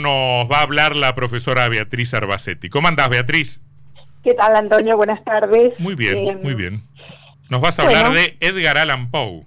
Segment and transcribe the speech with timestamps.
[0.00, 2.68] Nos va a hablar la profesora Beatriz Arbacetti.
[2.68, 3.60] ¿Cómo andás, Beatriz?
[4.22, 4.96] ¿Qué tal, Antonio?
[4.96, 5.74] Buenas tardes.
[5.80, 6.84] Muy bien, eh, muy bien.
[7.50, 9.44] Nos vas a hablar de Edgar Allan Poe.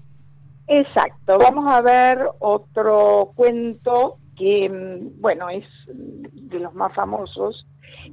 [0.68, 1.40] Exacto.
[1.40, 7.66] Vamos a ver otro cuento que, mm, bueno, es de los más famosos,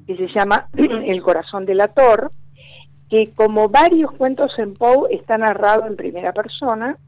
[0.06, 2.30] que se llama El corazón del ator,
[3.10, 6.98] que como varios cuentos en Poe está narrado en primera persona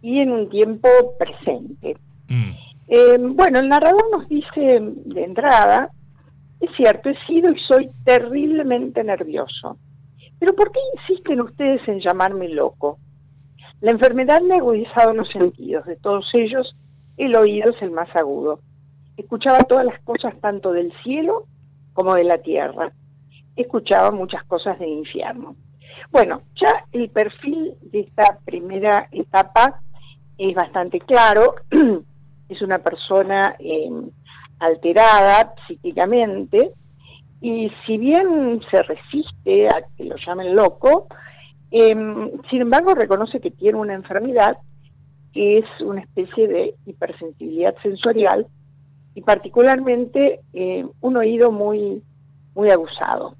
[0.00, 0.88] y en un tiempo
[1.18, 1.98] presente.
[2.28, 2.63] Mm.
[2.86, 5.90] Eh, bueno, el narrador nos dice de entrada,
[6.60, 9.78] es cierto, he sido y soy terriblemente nervioso.
[10.38, 12.98] Pero ¿por qué insisten ustedes en llamarme loco?
[13.80, 16.76] La enfermedad me ha agudizado los sentidos, de todos ellos
[17.16, 18.60] el oído es el más agudo.
[19.16, 21.46] Escuchaba todas las cosas tanto del cielo
[21.92, 22.92] como de la tierra.
[23.56, 25.54] Escuchaba muchas cosas del infierno.
[26.10, 29.80] Bueno, ya el perfil de esta primera etapa
[30.38, 31.54] es bastante claro.
[32.54, 33.90] es una persona eh,
[34.58, 36.72] alterada psíquicamente
[37.40, 41.08] y si bien se resiste a que lo llamen loco,
[41.70, 44.56] em, sin embargo reconoce que tiene una enfermedad
[45.32, 48.46] que es una especie de hipersensibilidad sensorial
[49.14, 52.02] y particularmente eh, un oído muy,
[52.54, 53.34] muy abusado.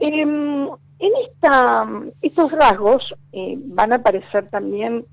[0.00, 0.66] Em,
[0.98, 1.86] en esta,
[2.22, 5.04] estos rasgos eh, van a aparecer también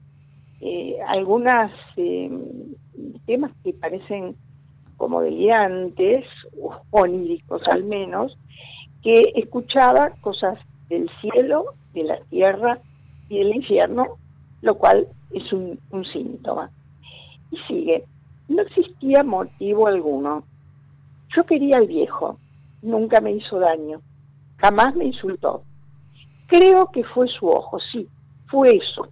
[1.08, 2.30] algunos eh,
[3.26, 4.36] temas que parecen
[4.98, 6.26] como delirantes,
[6.62, 8.38] o oníricos al menos,
[9.04, 10.58] que escuchaba cosas
[10.90, 12.80] del cielo, de la tierra
[13.30, 14.18] y del infierno,
[14.62, 16.72] lo cual es un, un síntoma.
[17.52, 18.06] Y sigue,
[18.48, 20.44] no existía motivo alguno.
[21.36, 22.40] Yo quería al viejo,
[22.82, 24.02] nunca me hizo daño,
[24.58, 25.64] jamás me insultó.
[26.48, 28.08] Creo que fue su ojo, sí,
[28.48, 29.10] fue eso,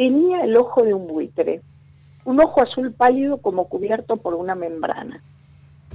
[0.00, 1.60] Tenía el ojo de un buitre,
[2.24, 5.22] un ojo azul pálido como cubierto por una membrana.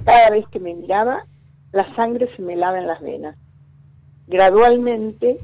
[0.04, 1.26] Cada vez que me miraba,
[1.72, 3.36] la sangre se me helaba en las venas.
[4.26, 5.38] Gradualmente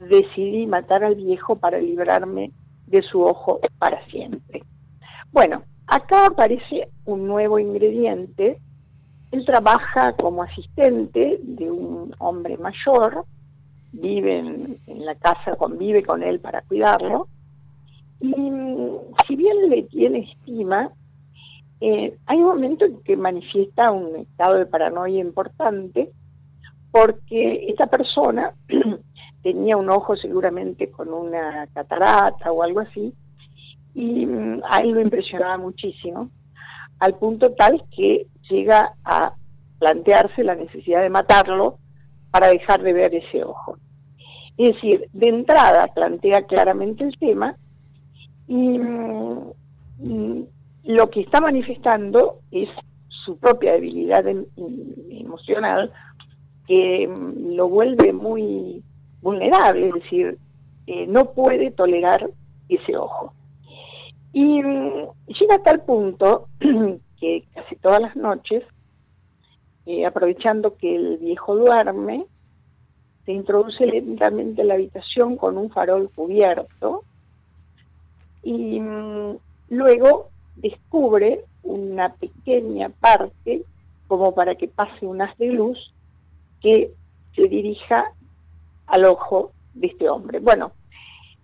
[0.00, 2.52] decidí matar al viejo para librarme
[2.86, 4.62] de su ojo para siempre.
[5.32, 8.60] Bueno, acá aparece un nuevo ingrediente.
[9.30, 13.24] Él trabaja como asistente de un hombre mayor,
[13.92, 17.28] vive en la casa, convive con él para cuidarlo,
[18.24, 18.52] y
[19.26, 20.90] si bien le tiene estima,
[21.80, 26.10] eh, hay un momento en que manifiesta un estado de paranoia importante,
[26.90, 28.54] porque esta persona
[29.42, 33.12] tenía un ojo seguramente con una catarata o algo así,
[33.94, 36.30] y mm, a él lo impresionaba muchísimo,
[37.00, 39.34] al punto tal que llega a
[39.78, 41.78] plantearse la necesidad de matarlo
[42.30, 43.76] para dejar de ver ese ojo.
[44.56, 47.56] Es decir, de entrada plantea claramente el tema
[48.46, 48.80] y,
[50.84, 52.68] lo que está manifestando es
[53.08, 54.22] su propia debilidad
[55.08, 55.90] emocional
[56.66, 58.82] que lo vuelve muy
[59.22, 60.38] vulnerable, es decir,
[60.86, 62.28] eh, no puede tolerar
[62.68, 63.32] ese ojo.
[64.32, 66.48] Y llega a tal punto
[67.20, 68.64] que casi todas las noches,
[69.86, 72.26] eh, aprovechando que el viejo duerme,
[73.24, 77.04] se introduce lentamente en la habitación con un farol cubierto
[78.44, 79.38] y mm,
[79.70, 83.64] luego descubre una pequeña parte
[84.06, 85.92] como para que pase un haz de luz
[86.60, 86.92] que
[87.34, 88.12] se dirija
[88.86, 90.38] al ojo de este hombre.
[90.40, 90.72] Bueno,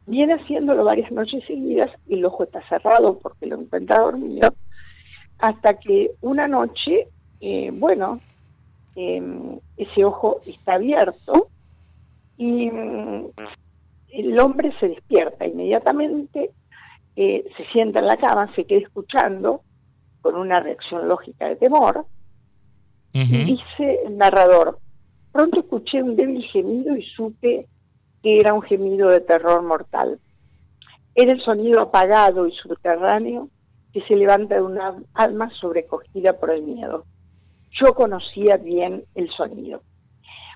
[0.06, 4.54] viene haciéndolo varias noches seguidas y el ojo está cerrado porque lo encuentra dormido,
[5.38, 7.08] hasta que una noche,
[7.40, 8.20] eh, bueno,
[8.94, 11.48] em, ese ojo está abierto
[12.36, 13.30] y mm,
[14.10, 16.50] el hombre se despierta inmediatamente
[17.14, 19.62] se sienta en la cama, se queda escuchando
[20.20, 22.06] con una reacción lógica de temor,
[23.12, 24.78] y dice el narrador,
[25.32, 27.66] pronto escuché un débil gemido y supe
[28.22, 30.20] que era un gemido de terror mortal.
[31.14, 33.48] Era el sonido apagado y subterráneo
[33.92, 37.04] que se levanta de una alma sobrecogida por el miedo.
[37.72, 39.82] Yo conocía bien el sonido.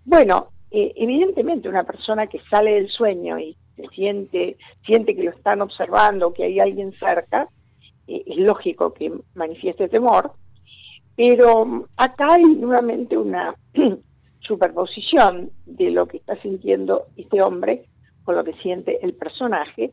[0.05, 5.31] Bueno, eh, evidentemente una persona que sale del sueño y se siente, siente que lo
[5.31, 7.49] están observando, que hay alguien cerca,
[8.07, 10.33] eh, es lógico que manifieste temor,
[11.17, 13.55] pero mm, acá hay nuevamente una
[14.41, 17.87] superposición de lo que está sintiendo este hombre
[18.25, 19.93] con lo que siente el personaje,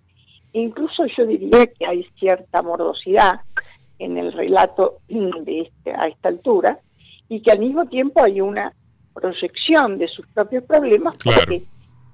[0.53, 3.41] e incluso yo diría que hay cierta mordosidad
[3.99, 6.79] en el relato de este, a esta altura,
[7.29, 8.73] y que al mismo tiempo hay una
[9.13, 11.63] proyección de sus propios problemas, porque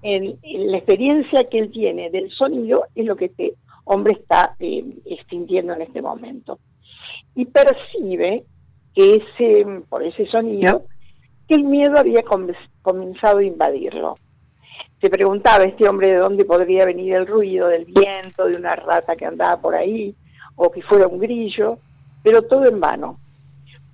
[0.08, 0.40] en,
[0.72, 5.82] la experiencia que él tiene del sonido es lo que este hombre está eh, en
[5.82, 6.60] este momento.
[7.36, 8.46] Y percibe
[8.96, 10.86] que ese, por ese sonido,
[11.48, 12.24] que el miedo había
[12.82, 14.16] comenzado a invadirlo.
[15.02, 19.16] Se preguntaba este hombre de dónde podría venir el ruido, del viento, de una rata
[19.16, 20.16] que andaba por ahí,
[20.56, 21.80] o que fuera un grillo,
[22.24, 23.20] pero todo en vano,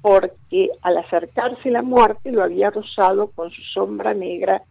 [0.01, 4.63] porque al acercarse la muerte lo había rozado con su sombra negra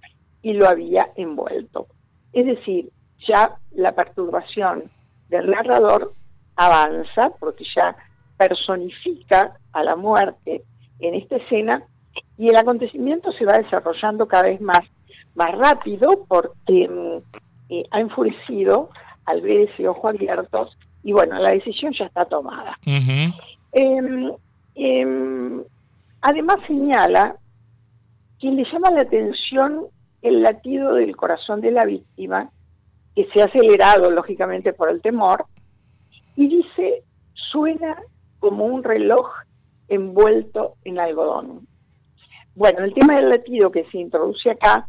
[0.42, 1.86] y lo había envuelto.
[2.32, 2.90] Es decir,
[3.26, 4.84] ya la perturbación
[5.28, 6.12] del narrador
[6.56, 7.96] avanza, porque ya
[8.36, 10.62] personifica a la muerte
[10.98, 11.82] en esta escena
[12.36, 14.80] y el acontecimiento se va desarrollando cada vez más,
[15.34, 17.38] más rápido porque mm,
[17.70, 18.90] eh, ha enfurecido
[19.24, 20.68] al ver ese ojo abierto
[21.04, 22.78] y bueno, la decisión ya está tomada.
[23.72, 24.32] Em,
[24.74, 25.64] em,
[26.20, 27.36] además señala
[28.38, 29.86] que le llama la atención
[30.22, 32.50] el latido del corazón de la víctima,
[33.14, 35.44] que se ha acelerado lógicamente por el temor,
[36.36, 37.02] y dice,
[37.34, 38.00] suena
[38.38, 39.28] como un reloj
[39.88, 41.66] envuelto en algodón.
[42.54, 44.88] Bueno, el tema del latido que se introduce acá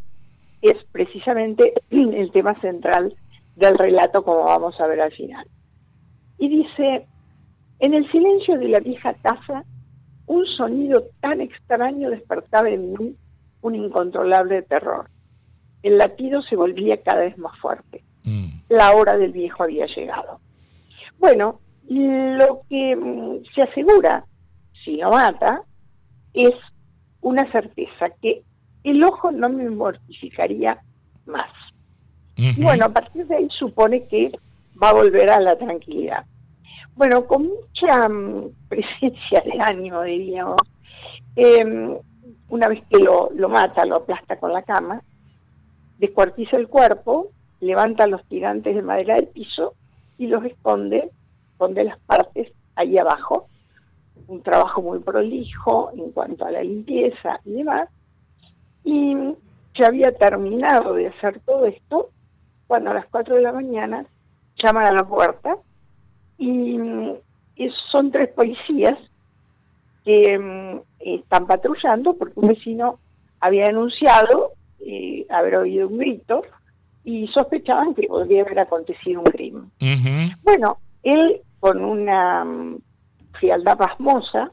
[0.62, 3.16] es precisamente el tema central
[3.56, 5.46] del relato, como vamos a ver al final.
[6.38, 7.08] Y dice,
[7.80, 9.66] en el silencio de la vieja casa,
[10.26, 13.16] un sonido tan extraño despertaba en mí
[13.62, 15.10] un incontrolable terror.
[15.84, 18.04] El latido se volvía cada vez más fuerte.
[18.24, 18.62] Mm.
[18.70, 20.40] La hora del viejo había llegado.
[21.20, 24.26] Bueno, lo que mm, se asegura,
[24.84, 25.62] si no mata,
[26.34, 26.54] es
[27.22, 28.44] una certeza, que
[28.84, 30.82] el ojo no me mortificaría
[31.26, 31.52] más.
[32.58, 34.32] bueno, a partir de ahí supone que
[34.82, 36.26] va a volver a la tranquilidad.
[36.96, 40.62] Bueno, con mucha mm, presencia de ánimo, diríamos,
[41.36, 41.98] em,
[42.50, 45.02] una vez que lo, lo mata, lo aplasta con la cama,
[45.98, 49.76] descuartiza el cuerpo, levanta los tirantes de madera del piso
[50.18, 51.12] y los esconde,
[51.52, 53.48] esconde las partes ahí abajo.
[54.28, 57.90] Un trabajo muy prolijo en cuanto a la limpieza y demás.
[58.84, 59.16] Y
[59.76, 62.10] ya había terminado de hacer todo esto
[62.68, 64.06] cuando a las 4 de la mañana
[64.56, 65.58] llaman a la puerta
[66.38, 66.80] y,
[67.92, 68.98] son tres policías
[70.04, 73.00] que mm, están patrullando porque un vecino
[73.40, 74.52] había denunciado
[74.86, 76.44] eh, haber oído un grito
[77.04, 79.72] y sospechaban que podría haber acontecido un crimen.
[80.44, 82.78] Bueno, él con una mm,
[83.34, 84.52] frialdad pasmosa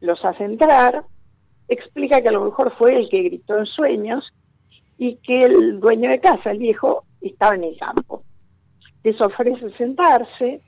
[0.00, 1.04] los hace entrar,
[1.68, 4.32] explica que a lo mejor fue el que gritó en sueños
[4.96, 8.22] y que el dueño de casa, el viejo, estaba en el campo.
[9.02, 10.60] Les ofrece sentarse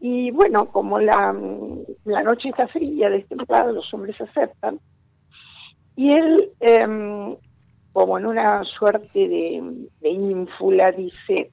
[0.00, 4.80] y bueno, como la, mm, la noche está fría, destemplada, los hombres aceptan.
[5.96, 7.36] Y él em,
[7.92, 11.50] como en una suerte de, ínfula, dice,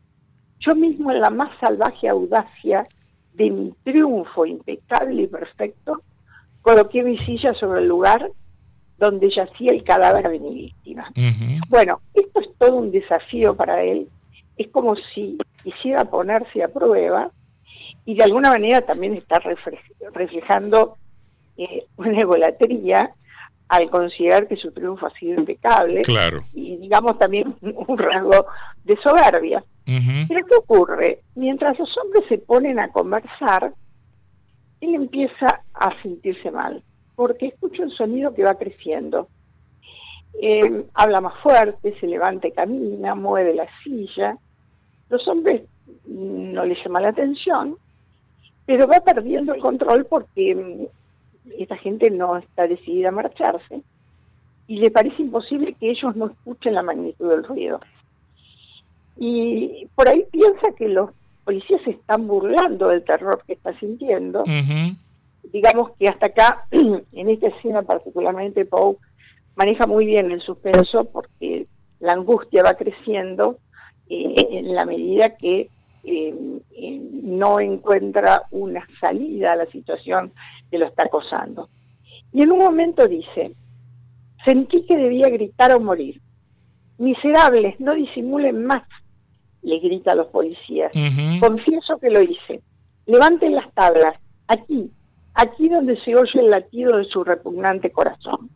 [0.60, 2.88] yo mismo en la más salvaje audacia
[3.34, 6.02] de mi triunfo impecable y perfecto,
[6.62, 8.30] coloqué mi silla sobre el lugar
[8.98, 11.12] donde yacía el cadáver de mi víctima.
[11.70, 14.08] Bueno, esto es todo un desafío para él,
[14.58, 17.32] es como si quisiera ponerse a prueba
[18.06, 19.40] y de alguna manera también está
[20.14, 20.98] reflejando
[21.58, 23.12] eh, una egolatría
[23.70, 26.44] al considerar que su triunfo ha sido impecable claro.
[26.54, 28.46] y digamos también un rasgo
[28.84, 29.64] de soberbia.
[29.86, 31.22] Pero ¿qué ocurre?
[31.36, 33.74] Mientras los hombres se ponen a conversar,
[34.82, 36.84] él empieza a sentirse mal,
[37.16, 39.30] porque escucha un sonido que va creciendo.
[40.42, 44.38] Eh, habla más fuerte, se levanta y camina, mueve la silla.
[45.10, 45.64] Los hombres
[46.06, 47.78] no les llama la atención,
[48.66, 50.97] pero va perdiendo el control porque mm,
[51.58, 53.82] esta gente no está decidida a marcharse
[54.68, 57.80] y le parece imposible que ellos no escuchen la magnitud del ruido.
[59.18, 61.12] Y por ahí piensa que los
[61.46, 64.44] policías se están burlando del terror que está sintiendo.
[65.54, 68.98] Digamos que hasta acá, en esta escena particularmente, Poe
[69.56, 71.68] maneja muy bien el suspenso porque
[72.00, 73.58] la angustia va creciendo
[74.10, 75.70] eh, en la medida que
[76.04, 76.34] eh,
[76.72, 80.32] eh, no encuentra una salida a la situación
[80.70, 81.70] que lo está acosando.
[82.34, 83.56] Y en un momento dice,
[84.44, 86.22] sentí que debía gritar o morir.
[86.98, 88.84] Miserables, no disimulen más,
[89.62, 90.92] le grita a los policías.
[91.40, 92.62] Confieso que lo hice.
[93.06, 94.16] Levanten las tablas,
[94.48, 94.92] aquí,
[95.34, 98.50] aquí donde se oye el latido de su repugnante corazón.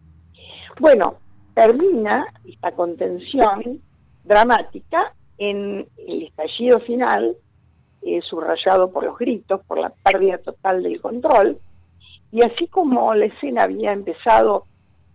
[0.79, 1.17] Bueno,
[1.53, 3.81] termina esta contención
[4.23, 7.35] dramática en el estallido final,
[8.03, 11.57] eh, subrayado por los gritos, por la pérdida total del control,
[12.31, 14.65] y así como la escena había empezado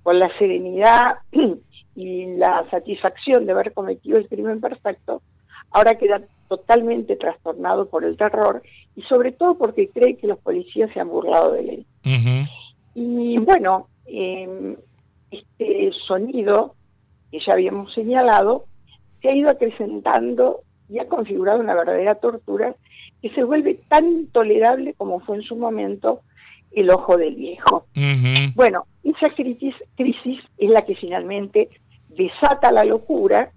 [0.03, 1.19] con la serenidad
[1.95, 5.23] y la satisfacción de haber cometido el crimen perfecto,
[5.71, 8.63] ahora queda totalmente trastornado por el terror
[8.97, 11.87] y sobre todo porque cree que los policías se han burlado de él.
[12.97, 14.77] Y bueno, em,
[15.31, 16.75] este sonido
[17.31, 18.65] que ya habíamos señalado
[19.21, 22.75] se ha ido acrecentando y ha configurado una verdadera tortura
[23.23, 26.21] que se vuelve tan tolerable como fue en su momento
[26.73, 27.87] el ojo del viejo.
[28.55, 31.71] Bueno, esa crisis, crisis es la que finalmente
[32.09, 33.51] desata la locura.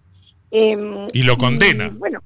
[0.52, 1.94] Em, y lo condena.
[1.98, 2.20] bueno,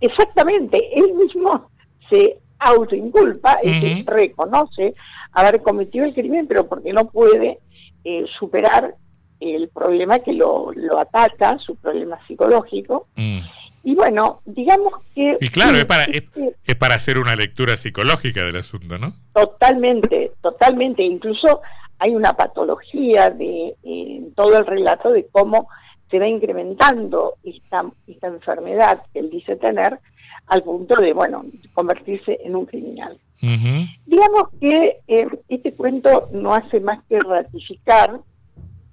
[0.00, 1.70] exactamente, él mismo
[2.08, 4.94] se autoinculpa y reconoce
[5.32, 7.58] haber cometido el crimen, pero porque no puede
[8.04, 8.94] eh, superar
[9.40, 13.06] el problema que lo, lo ataca, su problema psicológico.
[13.16, 13.40] Mm.
[13.84, 15.38] Y bueno, digamos que...
[15.40, 19.14] Y claro, es para, es, para hacer una lectura psicológica del asunto, ¿no?
[19.32, 21.02] Totalmente, totalmente.
[21.02, 21.62] Incluso
[21.98, 25.68] hay una patología de en todo el relato de cómo
[26.10, 29.98] se va incrementando esta, esta enfermedad que él dice tener
[30.46, 33.18] al punto de, bueno, convertirse en un criminal.
[33.40, 38.20] Digamos que eh, este cuento no hace más que ratificar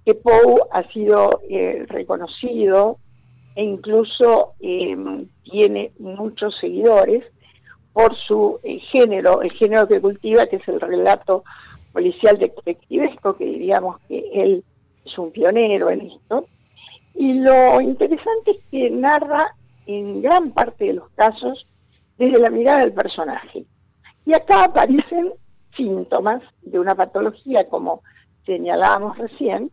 [0.06, 3.00] que Poe ha sido eh, reconocido
[3.56, 7.24] e incluso em, tiene muchos seguidores
[7.94, 11.44] por su eh, género, el género que cultiva, que es el relato
[11.92, 14.64] policial detectivesco, que diríamos que él
[15.06, 16.46] es un pionero en esto.
[17.16, 19.56] Y lo interesante es que narra
[19.88, 21.66] en gran parte de los casos
[22.18, 23.66] desde la mirada del personaje.
[24.26, 25.32] Y acá aparecen
[25.76, 28.02] síntomas de una patología, como
[28.46, 29.72] señalábamos recién,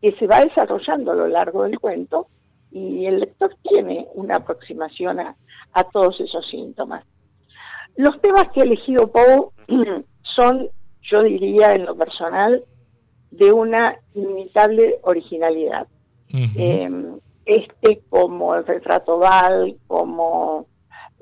[0.00, 2.28] que se va desarrollando a lo largo del cuento
[2.70, 5.34] y el lector tiene una aproximación a,
[5.92, 7.04] todos esos síntomas.
[7.96, 9.50] Los temas que ha elegido Poe
[10.22, 10.68] son,
[11.02, 12.64] yo diría en lo personal,
[13.30, 15.86] de una inimitable originalidad.
[16.30, 20.66] Em, este como el retrato Val, como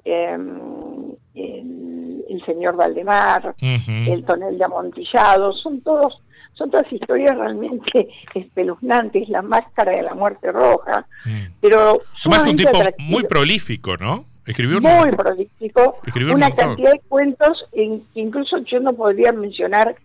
[0.04, 6.23] em, el, señor Valdemar, el tonel de amontillado, son todos
[6.56, 11.44] son todas historias realmente espeluznantes, la máscara de la muerte roja, mm.
[11.60, 14.25] pero además un tipo muy prolífico, ¿no?
[14.46, 15.98] Escribió muy prolífico,
[16.32, 19.96] una cantidad de cuentos en que incluso yo no podría mencionar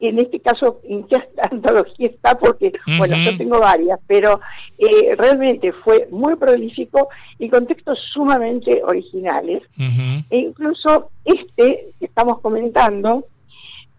[0.00, 1.16] en este caso en qué
[1.50, 4.40] antología está, porque, bueno, yo tengo varias, pero
[4.78, 7.08] eh, realmente fue muy prolífico
[7.38, 9.62] y con textos sumamente originales.
[9.78, 13.24] E incluso este que estamos comentando,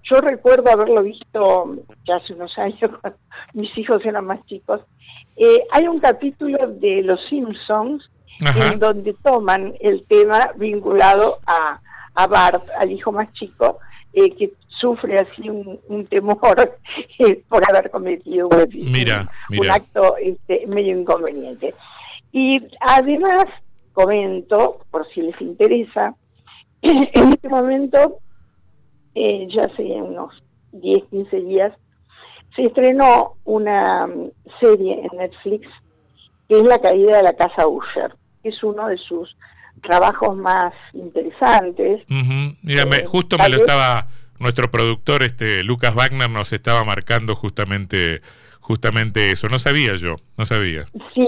[0.05, 3.19] yo recuerdo haberlo visto ya hace unos años, cuando
[3.53, 4.81] mis hijos eran más chicos.
[5.35, 8.09] Eh, hay un capítulo de Los Simpsons
[8.39, 11.79] en donde toman el tema vinculado a,
[12.15, 13.79] a Bart, al hijo más chico,
[14.13, 16.77] eh, que sufre así un, temor
[17.19, 21.73] eh, por haber cometido un, acto este, medio inconveniente.
[22.31, 23.45] Y además,
[23.93, 26.13] comento, por si les interesa,
[26.81, 28.19] en este momento
[29.15, 30.43] eh, ya hace unos
[30.73, 31.73] 10, 15 días,
[32.55, 35.67] se estrenó una mm, serie en Netflix
[36.47, 39.35] que es La caída de la casa Usher, es uno de sus
[39.81, 42.03] trabajos más interesantes.
[42.07, 44.07] Mira, eh, justo me lo estaba,
[44.39, 48.21] nuestro productor, este Lucas Wagner, nos estaba marcando justamente
[48.59, 49.47] justamente eso.
[49.47, 50.85] No sabía yo, no sabía.
[51.13, 51.27] Sí,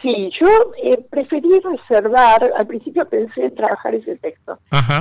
[0.00, 0.46] Sí, yo
[0.82, 4.58] eh, preferí reservar, al principio pensé en trabajar ese texto,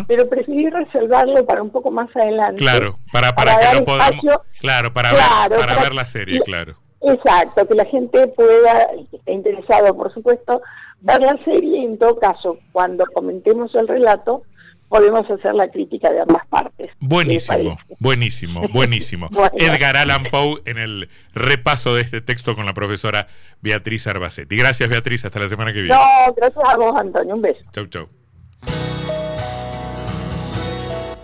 [0.07, 2.57] pero preferí reservarlo para un poco más adelante.
[2.57, 4.25] Claro, para, para, que lo podamos,
[4.59, 6.75] claro, para, ver, para, ver la serie, claro.
[7.01, 10.61] Exacto, que la gente pueda, que esté interesado por supuesto,
[11.01, 14.41] ver la serie y en todo caso, cuando comentemos el relato,
[14.89, 16.91] podemos hacer la crítica de ambas partes.
[16.99, 19.29] Buenísimo, buenísimo, buenísimo.
[19.57, 23.27] Edgar Allan Poe en el repaso de este texto con la profesora
[23.61, 24.55] Beatriz Arbacetti.
[24.55, 25.95] Gracias Beatriz, hasta la semana que viene.
[25.95, 27.61] No, gracias a vos Antonio, un beso.
[27.71, 28.09] Chau, chau.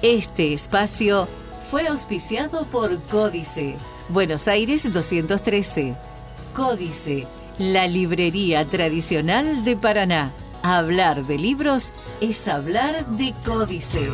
[0.02, 1.30] Este espacio
[1.72, 3.76] fue auspiciado por Códice,
[4.10, 5.96] Buenos Aires 213.
[6.54, 7.26] Códice,
[7.58, 10.34] la librería tradicional de Paraná.
[10.66, 11.92] Hablar de libros
[12.22, 14.12] es hablar de códice.